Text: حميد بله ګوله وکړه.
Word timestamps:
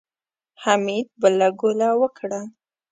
حميد 0.61 1.07
بله 1.21 1.47
ګوله 1.59 1.89
وکړه. 2.01 2.41